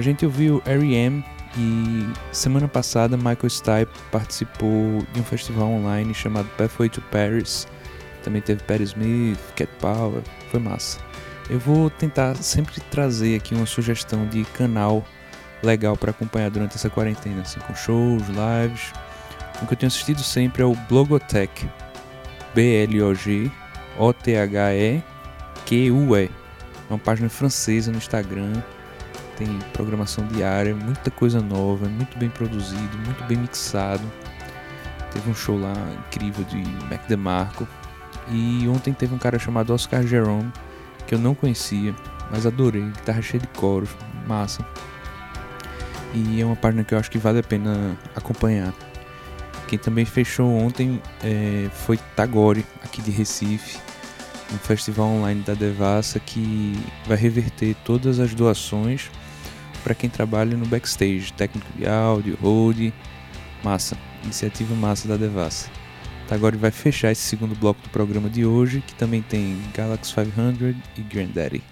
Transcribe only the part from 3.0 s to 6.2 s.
Michael Stipe participou de um festival online